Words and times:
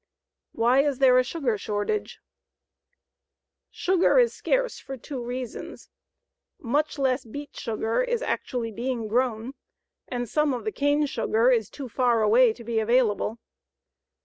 WHY 0.53 0.79
IS 0.83 0.97
THERE 0.97 1.19
A 1.19 1.23
SUGAR 1.23 1.59
SHORTAGE? 1.59 2.21
Sugar 3.69 4.17
is 4.17 4.33
scarce 4.33 4.79
for 4.79 4.97
two 4.97 5.23
reasons 5.23 5.91
much 6.57 6.97
less 6.97 7.23
beet 7.23 7.55
sugar 7.55 8.01
is 8.01 8.23
actually 8.23 8.71
being 8.71 9.07
grown, 9.07 9.53
and 10.07 10.27
some 10.27 10.55
of 10.55 10.63
the 10.63 10.71
cane 10.71 11.05
sugar 11.05 11.51
is 11.51 11.69
too 11.69 11.87
far 11.87 12.23
away 12.23 12.51
to 12.51 12.63
be 12.63 12.79
available. 12.79 13.37